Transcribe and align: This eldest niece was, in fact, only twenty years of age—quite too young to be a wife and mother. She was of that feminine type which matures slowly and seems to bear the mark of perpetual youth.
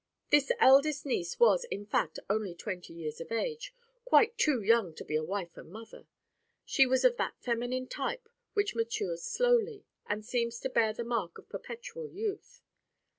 This 0.31 0.51
eldest 0.59 1.05
niece 1.05 1.39
was, 1.39 1.63
in 1.65 1.85
fact, 1.85 2.17
only 2.27 2.55
twenty 2.55 2.91
years 2.91 3.21
of 3.21 3.31
age—quite 3.31 4.35
too 4.35 4.63
young 4.63 4.95
to 4.95 5.05
be 5.05 5.15
a 5.15 5.23
wife 5.23 5.55
and 5.55 5.69
mother. 5.69 6.07
She 6.65 6.87
was 6.87 7.05
of 7.05 7.17
that 7.17 7.37
feminine 7.39 7.85
type 7.87 8.27
which 8.53 8.73
matures 8.73 9.21
slowly 9.23 9.85
and 10.07 10.25
seems 10.25 10.59
to 10.61 10.71
bear 10.71 10.91
the 10.91 11.03
mark 11.03 11.37
of 11.37 11.49
perpetual 11.49 12.09
youth. 12.09 12.63